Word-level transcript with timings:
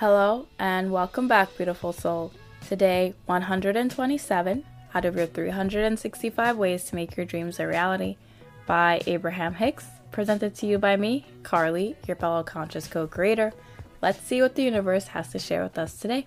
Hello 0.00 0.46
and 0.58 0.90
welcome 0.90 1.28
back, 1.28 1.54
beautiful 1.58 1.92
soul. 1.92 2.32
Today, 2.66 3.12
127 3.26 4.64
out 4.94 5.04
of 5.04 5.14
your 5.14 5.26
365 5.26 6.56
ways 6.56 6.84
to 6.84 6.94
make 6.94 7.18
your 7.18 7.26
dreams 7.26 7.60
a 7.60 7.66
reality 7.66 8.16
by 8.64 9.02
Abraham 9.06 9.52
Hicks, 9.52 9.84
presented 10.10 10.54
to 10.54 10.66
you 10.66 10.78
by 10.78 10.96
me, 10.96 11.26
Carly, 11.42 11.96
your 12.06 12.16
fellow 12.16 12.42
conscious 12.42 12.88
co 12.88 13.06
creator. 13.06 13.52
Let's 14.00 14.22
see 14.22 14.40
what 14.40 14.54
the 14.54 14.62
universe 14.62 15.08
has 15.08 15.32
to 15.32 15.38
share 15.38 15.62
with 15.62 15.76
us 15.76 15.98
today. 15.98 16.26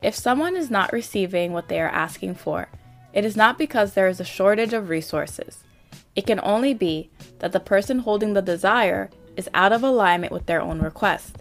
If 0.00 0.14
someone 0.14 0.56
is 0.56 0.70
not 0.70 0.90
receiving 0.90 1.52
what 1.52 1.68
they 1.68 1.82
are 1.82 1.90
asking 1.90 2.36
for, 2.36 2.70
it 3.12 3.22
is 3.22 3.36
not 3.36 3.58
because 3.58 3.92
there 3.92 4.08
is 4.08 4.18
a 4.18 4.24
shortage 4.24 4.72
of 4.72 4.88
resources. 4.88 5.62
It 6.16 6.26
can 6.26 6.40
only 6.42 6.72
be 6.72 7.10
that 7.40 7.52
the 7.52 7.60
person 7.60 7.98
holding 7.98 8.32
the 8.32 8.40
desire 8.40 9.10
is 9.36 9.50
out 9.52 9.72
of 9.74 9.82
alignment 9.82 10.32
with 10.32 10.46
their 10.46 10.62
own 10.62 10.80
request. 10.80 11.36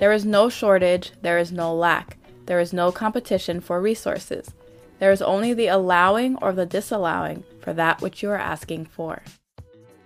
There 0.00 0.12
is 0.12 0.24
no 0.24 0.48
shortage, 0.48 1.12
there 1.20 1.36
is 1.36 1.52
no 1.52 1.74
lack, 1.74 2.16
there 2.46 2.58
is 2.58 2.72
no 2.72 2.90
competition 2.90 3.60
for 3.60 3.82
resources. 3.82 4.54
There 4.98 5.12
is 5.12 5.20
only 5.20 5.52
the 5.52 5.66
allowing 5.66 6.36
or 6.36 6.54
the 6.54 6.64
disallowing 6.64 7.44
for 7.60 7.74
that 7.74 8.00
which 8.00 8.22
you 8.22 8.30
are 8.30 8.38
asking 8.38 8.86
for. 8.86 9.22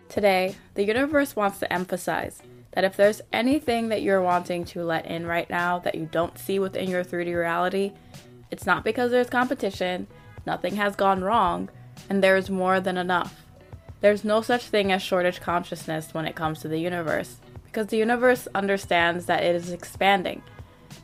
Today, 0.09 0.57
the 0.75 0.85
universe 0.85 1.37
wants 1.37 1.61
to 1.61 1.73
emphasize 1.73 2.43
that 2.73 2.83
if 2.83 2.97
there's 2.97 3.23
anything 3.33 3.89
that 3.91 4.03
you're 4.03 4.21
wanting 4.21 4.65
to 4.65 4.83
let 4.83 5.07
in 5.07 5.27
right 5.29 5.49
now 5.49 5.79
that 5.79 5.95
you 5.95 6.09
don't 6.11 6.41
see 6.41 6.59
within 6.59 6.91
your 6.91 7.05
3D 7.05 7.33
reality, 7.33 7.93
it's 8.51 8.67
not 8.67 8.83
because 8.83 9.13
there's 9.13 9.31
competition, 9.31 10.09
nothing 10.45 10.75
has 10.75 10.97
gone 10.97 11.23
wrong, 11.23 11.69
and 12.11 12.21
there 12.21 12.37
is 12.37 12.51
more 12.51 12.81
than 12.81 12.99
enough. 12.99 13.45
There's 14.01 14.25
no 14.25 14.43
such 14.43 14.65
thing 14.65 14.91
as 14.91 15.03
shortage 15.03 15.41
consciousness 15.41 16.13
when 16.13 16.27
it 16.27 16.35
comes 16.35 16.61
to 16.63 16.69
the 16.69 16.81
universe 16.81 17.37
because 17.75 17.89
the 17.89 17.97
universe 17.97 18.47
understands 18.55 19.27
that 19.27 19.43
it 19.43 19.57
is 19.57 19.73
expanding. 19.73 20.41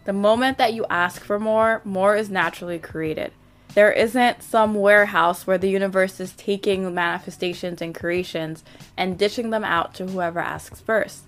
The 0.04 0.12
moment 0.12 0.56
that 0.58 0.72
you 0.72 0.86
ask 0.88 1.20
for 1.20 1.40
more, 1.40 1.82
more 1.84 2.14
is 2.14 2.30
naturally 2.30 2.78
created. 2.78 3.32
There 3.74 3.90
isn't 3.90 4.44
some 4.44 4.74
warehouse 4.74 5.48
where 5.48 5.58
the 5.58 5.68
universe 5.68 6.20
is 6.20 6.32
taking 6.34 6.94
manifestations 6.94 7.82
and 7.82 7.92
creations 7.92 8.62
and 8.96 9.18
dishing 9.18 9.50
them 9.50 9.64
out 9.64 9.94
to 9.94 10.06
whoever 10.06 10.38
asks 10.38 10.80
first. 10.80 11.24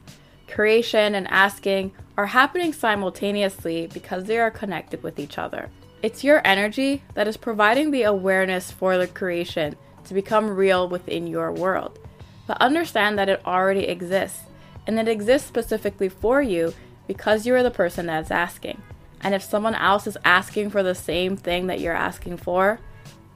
Creation 0.47 1.17
and 1.17 1.27
asking 1.27 1.91
are 2.17 2.27
happening 2.27 2.73
simultaneously 2.73 3.89
because 3.93 4.27
they 4.27 4.39
are 4.39 4.51
connected 4.51 5.03
with 5.03 5.19
each 5.19 5.39
other. 5.39 5.71
It's 6.05 6.23
your 6.23 6.41
energy 6.45 7.03
that 7.15 7.27
is 7.27 7.37
providing 7.37 7.91
the 7.91 8.05
awareness 8.05 8.71
for 8.71 8.97
the 8.97 9.09
creation 9.09 9.75
to 10.05 10.15
become 10.15 10.49
real 10.49 10.89
within 10.89 11.27
your 11.27 11.51
world. 11.51 11.99
But 12.47 12.61
understand 12.61 13.19
that 13.19 13.29
it 13.29 13.45
already 13.45 13.89
exists 13.89 14.43
and 14.87 14.99
it 14.99 15.09
exists 15.09 15.49
specifically 15.49 16.09
for 16.09 16.43
you 16.43 16.75
because 17.07 17.47
you 17.47 17.55
are 17.55 17.63
the 17.63 17.71
person 17.71 18.07
that's 18.07 18.31
asking. 18.31 18.83
And 19.21 19.35
if 19.35 19.43
someone 19.43 19.75
else 19.75 20.07
is 20.07 20.19
asking 20.25 20.71
for 20.71 20.83
the 20.83 20.95
same 20.95 21.37
thing 21.37 21.69
that 21.69 21.81
you're 21.81 21.95
asking 21.95 22.39
for, 22.39 22.81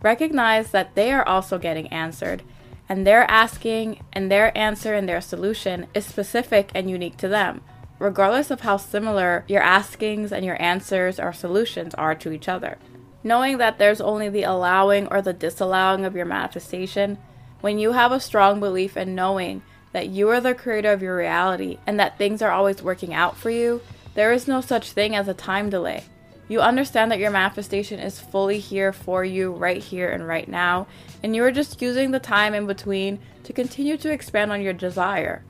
recognize 0.02 0.70
that 0.72 0.94
they 0.94 1.12
are 1.12 1.26
also 1.26 1.58
getting 1.58 1.88
answered. 1.88 2.42
And 2.88 3.06
their 3.06 3.28
asking 3.30 4.04
and 4.12 4.30
their 4.30 4.56
answer 4.56 4.94
and 4.94 5.08
their 5.08 5.20
solution 5.20 5.86
is 5.94 6.04
specific 6.04 6.70
and 6.74 6.90
unique 6.90 7.16
to 7.18 7.28
them, 7.28 7.60
regardless 7.98 8.50
of 8.50 8.60
how 8.60 8.76
similar 8.76 9.44
your 9.48 9.62
askings 9.62 10.32
and 10.32 10.44
your 10.44 10.60
answers 10.60 11.18
or 11.18 11.32
solutions 11.32 11.94
are 11.94 12.14
to 12.16 12.32
each 12.32 12.48
other. 12.48 12.78
Knowing 13.24 13.58
that 13.58 13.78
there's 13.78 14.00
only 14.00 14.28
the 14.28 14.44
allowing 14.44 15.08
or 15.08 15.20
the 15.20 15.32
disallowing 15.32 16.04
of 16.04 16.14
your 16.14 16.26
manifestation, 16.26 17.18
when 17.60 17.78
you 17.78 17.92
have 17.92 18.12
a 18.12 18.20
strong 18.20 18.60
belief 18.60 18.96
in 18.96 19.14
knowing 19.14 19.62
that 19.96 20.10
you 20.10 20.28
are 20.28 20.42
the 20.42 20.54
creator 20.54 20.92
of 20.92 21.00
your 21.00 21.16
reality 21.16 21.78
and 21.86 21.98
that 21.98 22.18
things 22.18 22.42
are 22.42 22.50
always 22.50 22.82
working 22.82 23.14
out 23.14 23.34
for 23.34 23.48
you, 23.48 23.80
there 24.12 24.30
is 24.30 24.46
no 24.46 24.60
such 24.60 24.92
thing 24.92 25.16
as 25.16 25.26
a 25.26 25.32
time 25.32 25.70
delay. 25.70 26.04
You 26.48 26.60
understand 26.60 27.10
that 27.10 27.18
your 27.18 27.30
manifestation 27.30 27.98
is 27.98 28.20
fully 28.20 28.58
here 28.58 28.92
for 28.92 29.24
you 29.24 29.52
right 29.52 29.82
here 29.82 30.10
and 30.10 30.28
right 30.28 30.46
now, 30.46 30.86
and 31.22 31.34
you 31.34 31.42
are 31.44 31.50
just 31.50 31.80
using 31.80 32.10
the 32.10 32.18
time 32.20 32.52
in 32.52 32.66
between 32.66 33.20
to 33.44 33.54
continue 33.54 33.96
to 33.96 34.12
expand 34.12 34.52
on 34.52 34.60
your 34.60 34.74
desire. 34.74 35.42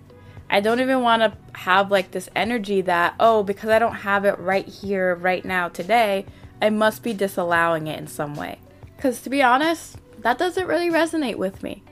I 0.49 0.61
don't 0.61 0.79
even 0.79 1.01
want 1.01 1.23
to 1.23 1.37
have 1.59 1.91
like 1.91 2.13
this 2.13 2.29
energy 2.37 2.83
that, 2.83 3.17
oh, 3.19 3.43
because 3.43 3.71
I 3.71 3.81
don't 3.81 3.97
have 3.97 4.25
it 4.25 4.39
right 4.39 4.69
here, 4.69 5.17
right 5.17 5.45
now, 5.45 5.71
today, 5.71 6.25
I 6.63 6.71
must 6.71 7.03
be 7.03 7.13
disallowing 7.13 7.89
it 7.89 7.99
in 7.99 8.07
some 8.07 8.37
way. 8.37 8.61
Because 8.97 9.23
to 9.23 9.29
be 9.29 9.43
honest, 9.43 9.97
that 10.21 10.39
doesn't 10.39 10.69
really 10.69 10.89
resonate 10.89 11.35
with 11.35 11.65
me. 11.65 11.83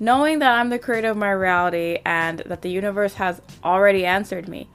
Knowing 0.00 0.40
that 0.40 0.58
I'm 0.58 0.70
the 0.70 0.78
creator 0.78 1.10
of 1.10 1.16
my 1.16 1.30
reality 1.30 1.98
and 2.04 2.40
that 2.40 2.62
the 2.62 2.70
universe 2.70 3.14
has 3.14 3.40
already 3.62 4.04
answered 4.04 4.48
me, 4.48 4.68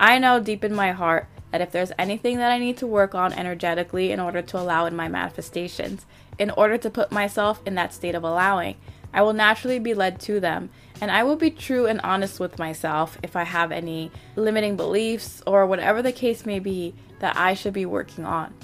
I 0.00 0.18
know 0.18 0.40
deep 0.40 0.64
in 0.64 0.74
my 0.74 0.92
heart 0.92 1.26
that 1.52 1.60
if 1.60 1.70
there's 1.70 1.92
anything 1.98 2.38
that 2.38 2.50
I 2.50 2.58
need 2.58 2.78
to 2.78 2.86
work 2.86 3.14
on 3.14 3.32
energetically 3.34 4.10
in 4.10 4.18
order 4.18 4.40
to 4.40 4.58
allow 4.58 4.86
in 4.86 4.96
my 4.96 5.06
manifestations, 5.06 6.06
in 6.38 6.50
order 6.50 6.78
to 6.78 6.90
put 6.90 7.12
myself 7.12 7.60
in 7.66 7.74
that 7.74 7.92
state 7.92 8.14
of 8.14 8.24
allowing, 8.24 8.76
I 9.12 9.22
will 9.22 9.34
naturally 9.34 9.78
be 9.78 9.94
led 9.94 10.18
to 10.22 10.40
them. 10.40 10.70
And 11.00 11.10
I 11.10 11.22
will 11.22 11.36
be 11.36 11.50
true 11.50 11.86
and 11.86 12.00
honest 12.00 12.40
with 12.40 12.58
myself 12.58 13.18
if 13.22 13.36
I 13.36 13.44
have 13.44 13.70
any 13.70 14.10
limiting 14.34 14.76
beliefs 14.76 15.42
or 15.46 15.66
whatever 15.66 16.02
the 16.02 16.10
case 16.10 16.46
may 16.46 16.58
be 16.58 16.94
that 17.20 17.36
I 17.36 17.54
should 17.54 17.74
be 17.74 17.86
working 17.86 18.24
on. 18.24 18.54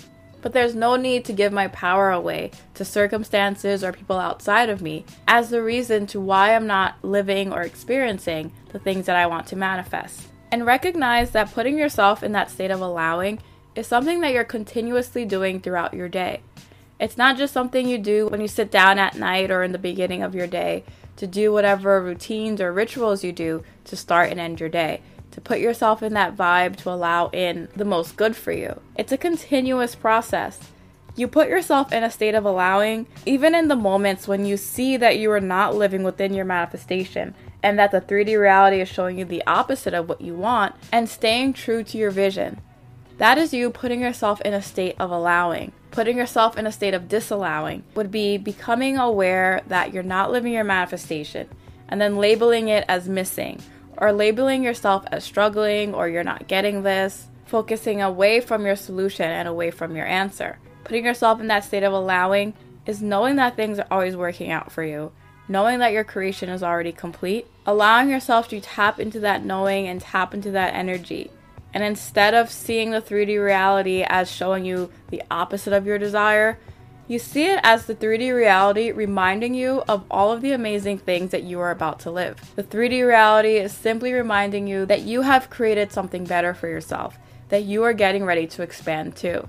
But 0.42 0.52
there's 0.52 0.74
no 0.74 0.96
need 0.96 1.24
to 1.26 1.32
give 1.32 1.52
my 1.52 1.68
power 1.68 2.10
away 2.10 2.50
to 2.74 2.84
circumstances 2.84 3.84
or 3.84 3.92
people 3.92 4.16
outside 4.16 4.68
of 4.68 4.80
me 4.80 5.04
as 5.28 5.50
the 5.50 5.62
reason 5.62 6.06
to 6.08 6.20
why 6.20 6.54
I'm 6.54 6.66
not 6.66 6.96
living 7.02 7.52
or 7.52 7.62
experiencing 7.62 8.52
the 8.72 8.78
things 8.78 9.06
that 9.06 9.16
I 9.16 9.26
want 9.26 9.46
to 9.48 9.56
manifest. 9.56 10.28
And 10.50 10.66
recognize 10.66 11.30
that 11.32 11.52
putting 11.52 11.78
yourself 11.78 12.22
in 12.22 12.32
that 12.32 12.50
state 12.50 12.70
of 12.70 12.80
allowing 12.80 13.40
is 13.74 13.86
something 13.86 14.20
that 14.20 14.32
you're 14.32 14.44
continuously 14.44 15.24
doing 15.24 15.60
throughout 15.60 15.94
your 15.94 16.08
day. 16.08 16.40
It's 16.98 17.16
not 17.16 17.38
just 17.38 17.54
something 17.54 17.88
you 17.88 17.98
do 17.98 18.26
when 18.28 18.40
you 18.40 18.48
sit 18.48 18.70
down 18.70 18.98
at 18.98 19.16
night 19.16 19.50
or 19.50 19.62
in 19.62 19.72
the 19.72 19.78
beginning 19.78 20.22
of 20.22 20.34
your 20.34 20.46
day 20.46 20.84
to 21.16 21.26
do 21.26 21.52
whatever 21.52 22.02
routines 22.02 22.60
or 22.60 22.72
rituals 22.72 23.22
you 23.22 23.32
do 23.32 23.62
to 23.84 23.96
start 23.96 24.30
and 24.30 24.40
end 24.40 24.58
your 24.58 24.68
day 24.68 25.00
to 25.32 25.40
put 25.40 25.60
yourself 25.60 26.02
in 26.02 26.14
that 26.14 26.36
vibe 26.36 26.76
to 26.76 26.90
allow 26.90 27.28
in 27.28 27.68
the 27.76 27.84
most 27.84 28.16
good 28.16 28.36
for 28.36 28.52
you. 28.52 28.80
It's 28.96 29.12
a 29.12 29.16
continuous 29.16 29.94
process. 29.94 30.58
You 31.16 31.28
put 31.28 31.48
yourself 31.48 31.92
in 31.92 32.02
a 32.02 32.10
state 32.10 32.34
of 32.34 32.44
allowing, 32.44 33.06
even 33.26 33.54
in 33.54 33.68
the 33.68 33.76
moments 33.76 34.28
when 34.28 34.46
you 34.46 34.56
see 34.56 34.96
that 34.96 35.18
you 35.18 35.30
are 35.32 35.40
not 35.40 35.74
living 35.74 36.02
within 36.02 36.34
your 36.34 36.44
manifestation 36.44 37.34
and 37.62 37.78
that 37.78 37.90
the 37.90 38.00
3D 38.00 38.38
reality 38.40 38.80
is 38.80 38.88
showing 38.88 39.18
you 39.18 39.24
the 39.24 39.42
opposite 39.46 39.92
of 39.92 40.08
what 40.08 40.20
you 40.20 40.34
want, 40.34 40.74
and 40.90 41.08
staying 41.08 41.52
true 41.52 41.84
to 41.84 41.98
your 41.98 42.10
vision. 42.10 42.58
That 43.18 43.36
is 43.36 43.52
you 43.52 43.68
putting 43.68 44.00
yourself 44.00 44.40
in 44.40 44.54
a 44.54 44.62
state 44.62 44.96
of 44.98 45.10
allowing. 45.10 45.72
Putting 45.90 46.16
yourself 46.16 46.56
in 46.56 46.66
a 46.66 46.72
state 46.72 46.94
of 46.94 47.08
disallowing 47.08 47.82
would 47.94 48.10
be 48.10 48.38
becoming 48.38 48.96
aware 48.96 49.62
that 49.66 49.92
you're 49.92 50.02
not 50.02 50.32
living 50.32 50.54
your 50.54 50.64
manifestation 50.64 51.48
and 51.88 52.00
then 52.00 52.16
labeling 52.16 52.68
it 52.68 52.84
as 52.88 53.08
missing 53.08 53.60
or 54.00 54.12
labeling 54.12 54.64
yourself 54.64 55.04
as 55.12 55.22
struggling 55.22 55.94
or 55.94 56.08
you're 56.08 56.24
not 56.24 56.48
getting 56.48 56.82
this, 56.82 57.28
focusing 57.44 58.00
away 58.00 58.40
from 58.40 58.64
your 58.64 58.76
solution 58.76 59.26
and 59.26 59.46
away 59.46 59.70
from 59.70 59.94
your 59.94 60.06
answer. 60.06 60.58
Putting 60.84 61.04
yourself 61.04 61.40
in 61.40 61.48
that 61.48 61.64
state 61.64 61.82
of 61.82 61.92
allowing 61.92 62.54
is 62.86 63.02
knowing 63.02 63.36
that 63.36 63.56
things 63.56 63.78
are 63.78 63.86
always 63.90 64.16
working 64.16 64.50
out 64.50 64.72
for 64.72 64.82
you, 64.82 65.12
knowing 65.46 65.78
that 65.80 65.92
your 65.92 66.04
creation 66.04 66.48
is 66.48 66.62
already 66.62 66.92
complete, 66.92 67.46
allowing 67.66 68.08
yourself 68.08 68.48
to 68.48 68.60
tap 68.60 68.98
into 68.98 69.20
that 69.20 69.44
knowing 69.44 69.86
and 69.86 70.00
tap 70.00 70.32
into 70.32 70.50
that 70.50 70.74
energy. 70.74 71.30
And 71.74 71.84
instead 71.84 72.34
of 72.34 72.50
seeing 72.50 72.90
the 72.90 73.02
3D 73.02 73.42
reality 73.44 74.04
as 74.08 74.30
showing 74.30 74.64
you 74.64 74.90
the 75.10 75.22
opposite 75.30 75.72
of 75.72 75.86
your 75.86 75.98
desire, 75.98 76.58
you 77.10 77.18
see 77.18 77.46
it 77.46 77.58
as 77.64 77.86
the 77.86 77.94
3D 77.94 78.32
reality 78.32 78.92
reminding 78.92 79.52
you 79.52 79.82
of 79.88 80.04
all 80.12 80.30
of 80.30 80.42
the 80.42 80.52
amazing 80.52 80.96
things 80.96 81.32
that 81.32 81.42
you 81.42 81.58
are 81.58 81.72
about 81.72 81.98
to 81.98 82.08
live. 82.08 82.52
The 82.54 82.62
3D 82.62 83.04
reality 83.04 83.56
is 83.56 83.72
simply 83.72 84.12
reminding 84.12 84.68
you 84.68 84.86
that 84.86 85.00
you 85.02 85.22
have 85.22 85.50
created 85.50 85.90
something 85.90 86.22
better 86.24 86.54
for 86.54 86.68
yourself, 86.68 87.18
that 87.48 87.64
you 87.64 87.82
are 87.82 87.92
getting 87.92 88.24
ready 88.24 88.46
to 88.46 88.62
expand 88.62 89.16
to. 89.16 89.48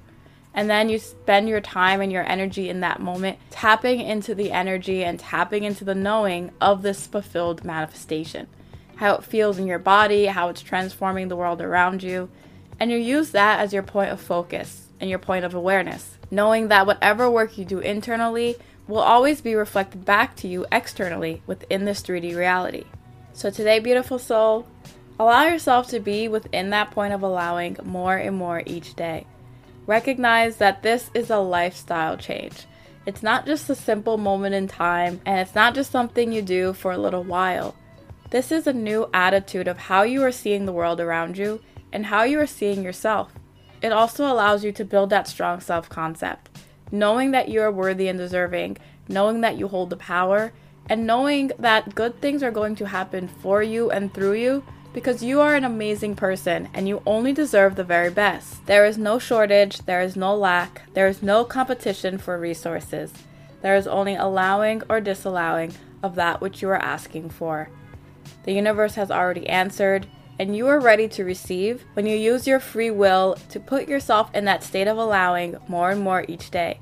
And 0.55 0.71
then 0.71 0.89
you 0.89 0.97
spend 0.97 1.47
your 1.47 1.61
time 1.61 2.01
and 2.01 2.11
your 2.11 2.27
energy 2.27 2.67
in 2.67 2.79
that 2.79 2.99
moment 2.99 3.37
tapping 3.51 3.99
into 4.01 4.33
the 4.33 4.51
energy 4.51 5.03
and 5.03 5.19
tapping 5.19 5.63
into 5.63 5.85
the 5.85 5.93
knowing 5.93 6.49
of 6.59 6.81
this 6.81 7.05
fulfilled 7.05 7.63
manifestation. 7.63 8.47
how 8.95 9.15
it 9.15 9.23
feels 9.23 9.57
in 9.57 9.65
your 9.65 9.79
body, 9.79 10.27
how 10.27 10.49
it's 10.49 10.61
transforming 10.61 11.27
the 11.27 11.35
world 11.35 11.59
around 11.59 12.03
you, 12.03 12.29
and 12.79 12.91
you 12.91 12.97
use 12.97 13.31
that 13.31 13.59
as 13.59 13.73
your 13.73 13.81
point 13.81 14.11
of 14.11 14.21
focus 14.21 14.90
and 15.01 15.09
your 15.09 15.19
point 15.19 15.43
of 15.43 15.53
awareness, 15.53 16.17
knowing 16.29 16.69
that 16.69 16.85
whatever 16.85 17.29
work 17.29 17.57
you 17.57 17.65
do 17.65 17.79
internally 17.79 18.55
will 18.87 18.99
always 18.99 19.41
be 19.41 19.55
reflected 19.55 20.05
back 20.05 20.35
to 20.37 20.47
you 20.47 20.65
externally 20.71 21.41
within 21.47 21.83
this 21.83 22.01
3D 22.01 22.35
reality. 22.35 22.85
So, 23.33 23.49
today, 23.49 23.79
beautiful 23.79 24.19
soul, 24.19 24.67
allow 25.19 25.45
yourself 25.45 25.87
to 25.89 25.99
be 25.99 26.27
within 26.27 26.69
that 26.69 26.91
point 26.91 27.13
of 27.13 27.23
allowing 27.23 27.77
more 27.83 28.15
and 28.15 28.35
more 28.35 28.63
each 28.65 28.95
day. 28.95 29.25
Recognize 29.87 30.57
that 30.57 30.83
this 30.83 31.09
is 31.13 31.29
a 31.29 31.39
lifestyle 31.39 32.17
change. 32.17 32.65
It's 33.05 33.23
not 33.23 33.47
just 33.47 33.69
a 33.69 33.75
simple 33.75 34.17
moment 34.17 34.53
in 34.53 34.67
time, 34.67 35.21
and 35.25 35.39
it's 35.39 35.55
not 35.55 35.73
just 35.73 35.91
something 35.91 36.31
you 36.31 36.41
do 36.41 36.73
for 36.73 36.91
a 36.91 36.97
little 36.97 37.23
while. 37.23 37.75
This 38.29 38.51
is 38.51 38.67
a 38.67 38.73
new 38.73 39.09
attitude 39.13 39.67
of 39.67 39.77
how 39.77 40.03
you 40.03 40.23
are 40.23 40.31
seeing 40.31 40.65
the 40.65 40.71
world 40.71 41.01
around 41.01 41.37
you 41.37 41.61
and 41.91 42.05
how 42.05 42.23
you 42.23 42.39
are 42.39 42.47
seeing 42.47 42.83
yourself. 42.83 43.33
It 43.81 43.91
also 43.91 44.25
allows 44.25 44.63
you 44.63 44.71
to 44.73 44.85
build 44.85 45.09
that 45.09 45.27
strong 45.27 45.59
self 45.59 45.89
concept, 45.89 46.49
knowing 46.91 47.31
that 47.31 47.49
you 47.49 47.61
are 47.61 47.71
worthy 47.71 48.07
and 48.07 48.17
deserving, 48.19 48.77
knowing 49.07 49.41
that 49.41 49.57
you 49.57 49.67
hold 49.67 49.89
the 49.89 49.97
power, 49.97 50.53
and 50.87 51.07
knowing 51.07 51.51
that 51.57 51.95
good 51.95 52.21
things 52.21 52.43
are 52.43 52.51
going 52.51 52.75
to 52.75 52.87
happen 52.87 53.27
for 53.27 53.63
you 53.63 53.89
and 53.89 54.13
through 54.13 54.33
you 54.33 54.63
because 54.93 55.23
you 55.23 55.39
are 55.39 55.55
an 55.55 55.63
amazing 55.63 56.15
person 56.15 56.67
and 56.73 56.87
you 56.87 57.01
only 57.05 57.31
deserve 57.31 57.75
the 57.75 57.83
very 57.83 58.09
best. 58.09 58.65
There 58.65 58.85
is 58.85 58.97
no 58.97 59.19
shortage, 59.19 59.79
there 59.85 60.01
is 60.01 60.15
no 60.15 60.35
lack, 60.35 60.93
there 60.93 61.07
is 61.07 61.23
no 61.23 61.45
competition 61.45 62.17
for 62.17 62.37
resources. 62.37 63.13
There 63.61 63.75
is 63.75 63.87
only 63.87 64.15
allowing 64.15 64.81
or 64.89 64.99
disallowing 64.99 65.73
of 66.03 66.15
that 66.15 66.41
which 66.41 66.61
you 66.61 66.69
are 66.69 66.81
asking 66.81 67.29
for. 67.29 67.69
The 68.43 68.53
universe 68.53 68.95
has 68.95 69.11
already 69.11 69.47
answered, 69.47 70.07
and 70.39 70.55
you 70.55 70.67
are 70.67 70.79
ready 70.79 71.07
to 71.09 71.23
receive 71.23 71.85
when 71.93 72.05
you 72.05 72.15
use 72.15 72.47
your 72.47 72.59
free 72.59 72.91
will 72.91 73.37
to 73.49 73.59
put 73.59 73.87
yourself 73.87 74.33
in 74.33 74.45
that 74.45 74.63
state 74.63 74.87
of 74.87 74.97
allowing 74.97 75.57
more 75.67 75.91
and 75.91 76.01
more 76.01 76.25
each 76.27 76.49
day, 76.51 76.79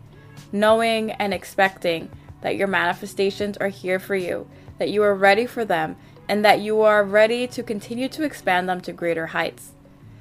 knowing 0.51 1.11
and 1.11 1.33
expecting 1.33 2.09
that 2.41 2.55
your 2.55 2.67
manifestations 2.67 3.57
are 3.57 3.69
here 3.69 3.99
for 3.99 4.15
you, 4.15 4.49
that 4.77 4.89
you 4.89 5.03
are 5.03 5.15
ready 5.15 5.45
for 5.45 5.65
them, 5.65 5.95
and 6.27 6.45
that 6.45 6.61
you 6.61 6.81
are 6.81 7.03
ready 7.03 7.47
to 7.47 7.63
continue 7.63 8.07
to 8.07 8.23
expand 8.23 8.69
them 8.69 8.79
to 8.81 8.93
greater 8.93 9.27
heights. 9.27 9.71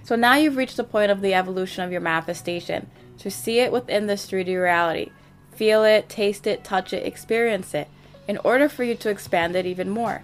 So 0.03 0.17
now 0.17 0.35
you've 0.35 0.57
reached 0.57 0.79
the 0.79 0.85
point 0.85 1.11
of 1.11 1.21
the 1.21 1.35
evolution 1.35 1.85
of 1.85 1.93
your 1.93 2.01
manifestation 2.01 2.91
to 3.19 3.31
see 3.31 3.61
it 3.61 3.71
within 3.71 4.07
this 4.07 4.27
3D 4.27 4.61
reality. 4.61 5.11
Feel 5.53 5.85
it, 5.85 6.09
taste 6.09 6.47
it, 6.47 6.65
touch 6.65 6.93
it, 6.93 7.07
experience 7.07 7.75
it, 7.75 7.89
in 8.27 8.39
order 8.39 8.69
for 8.69 8.85
you 8.85 8.95
to 8.95 9.11
expand 9.11 9.55
it 9.55 9.67
even 9.67 9.91
more. 9.91 10.23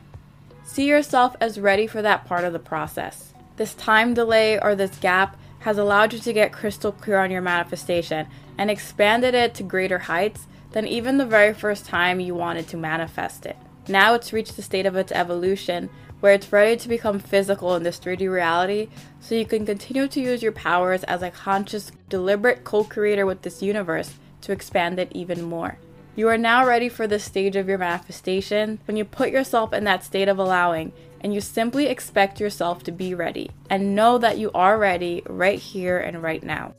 See 0.65 0.89
yourself 0.89 1.37
as 1.41 1.61
ready 1.61 1.87
for 1.87 2.01
that 2.03 2.25
part 2.25 2.45
of 2.45 2.53
the 2.53 2.59
process. 2.59 3.35
This 3.57 3.75
time 3.75 4.15
delay 4.15 4.59
or 4.59 4.75
this 4.75 4.97
gap 4.97 5.37
has 5.61 5.79
allowed 5.79 6.13
you 6.13 6.19
to 6.19 6.33
get 6.33 6.53
crystal 6.53 6.91
clear 6.91 7.19
on 7.19 7.31
your 7.31 7.43
manifestation 7.43 8.27
and 8.59 8.71
expanded 8.71 9.35
it 9.35 9.55
to 9.55 9.63
greater 9.63 9.99
heights 9.99 10.47
than 10.73 10.87
even 10.89 11.19
the 11.19 11.27
very 11.27 11.55
first 11.55 11.87
time 11.87 12.19
you 12.19 12.35
wanted 12.35 12.67
to 12.69 12.77
manifest 12.77 13.47
it. 13.47 13.57
Now 13.87 14.15
it's 14.15 14.33
reached 14.33 14.57
the 14.57 14.63
state 14.63 14.87
of 14.87 14.97
its 14.97 15.13
evolution 15.13 15.91
where 16.21 16.33
it's 16.33 16.53
ready 16.53 16.77
to 16.79 16.89
become 16.89 17.19
physical 17.19 17.77
in 17.77 17.83
this 17.83 18.01
3D 18.01 18.31
reality 18.31 18.89
so 19.21 19.35
you 19.35 19.45
can 19.45 19.67
continue 19.67 20.09
to 20.09 20.21
use 20.21 20.43
your 20.43 20.53
powers 20.53 21.05
as 21.05 21.23
a 21.23 21.31
conscious, 21.31 21.93
deliberate 22.09 22.65
co 22.65 22.83
creator 22.83 23.27
with 23.27 23.43
this 23.43 23.63
universe 23.63 24.15
to 24.41 24.53
expand 24.53 24.99
it 24.99 25.13
even 25.13 25.43
more. 25.43 25.77
You 26.17 26.29
are 26.29 26.39
now 26.39 26.65
ready 26.65 26.89
for 26.89 27.09
this 27.09 27.25
stage 27.25 27.57
of 27.57 27.69
your 27.69 27.79
manifestation 27.79 28.79
when 28.87 28.97
you 28.97 29.05
put 29.05 29.31
yourself 29.31 29.73
in 29.73 29.83
that 29.85 30.05
state 30.05 30.29
of 30.29 30.39
allowing 30.39 30.93
and 31.21 31.35
you 31.35 31.41
simply 31.41 31.87
expect 31.87 32.39
yourself 32.39 32.85
to 32.85 32.93
be 32.93 33.15
ready 33.15 33.51
and 33.69 33.97
know 33.97 34.19
that 34.19 34.39
you 34.39 34.53
are 34.55 34.79
ready 34.79 35.23
right 35.27 35.59
here 35.59 35.99
and 35.99 36.23
right 36.23 36.45
now. 36.45 36.75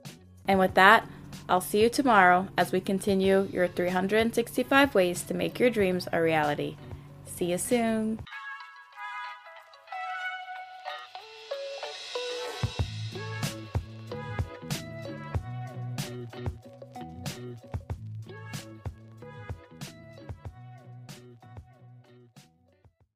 And 0.48 0.58
with 0.58 0.76
that, 0.76 1.10
I'll 1.50 1.60
see 1.60 1.82
you 1.82 1.90
tomorrow 1.90 2.48
as 2.58 2.72
we 2.72 2.80
continue 2.80 3.50
your 3.52 3.68
365 3.68 4.96
ways 4.96 5.22
to 5.24 5.34
make 5.34 5.60
your 5.60 5.70
dreams 5.70 6.08
a 6.14 6.22
reality. 6.22 6.78
See 7.26 7.52
you 7.52 7.58
soon. 7.58 8.20